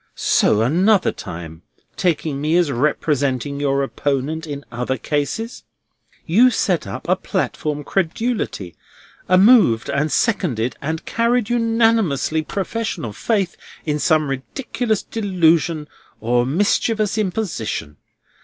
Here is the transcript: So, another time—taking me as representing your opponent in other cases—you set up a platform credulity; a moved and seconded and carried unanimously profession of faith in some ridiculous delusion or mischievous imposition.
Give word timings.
So, 0.15 0.63
another 0.63 1.11
time—taking 1.11 2.41
me 2.41 2.57
as 2.57 2.71
representing 2.71 3.59
your 3.59 3.83
opponent 3.83 4.47
in 4.47 4.65
other 4.71 4.97
cases—you 4.97 6.49
set 6.49 6.87
up 6.87 7.07
a 7.07 7.15
platform 7.15 7.83
credulity; 7.83 8.75
a 9.29 9.37
moved 9.37 9.89
and 9.89 10.11
seconded 10.11 10.75
and 10.81 11.05
carried 11.05 11.51
unanimously 11.51 12.41
profession 12.41 13.05
of 13.05 13.15
faith 13.15 13.55
in 13.85 13.99
some 13.99 14.27
ridiculous 14.27 15.03
delusion 15.03 15.87
or 16.19 16.47
mischievous 16.47 17.19
imposition. 17.19 17.97